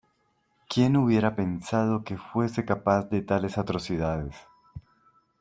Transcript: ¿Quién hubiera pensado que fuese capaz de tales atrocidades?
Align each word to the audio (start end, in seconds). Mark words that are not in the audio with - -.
¿Quién 0.67 0.97
hubiera 0.97 1.35
pensado 1.35 2.03
que 2.03 2.17
fuese 2.17 2.65
capaz 2.65 3.03
de 3.03 3.21
tales 3.21 3.59
atrocidades? 3.59 4.35